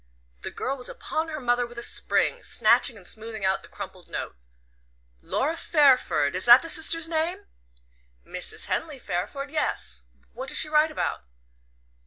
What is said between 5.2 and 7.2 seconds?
"Laura Fairford is that the sister's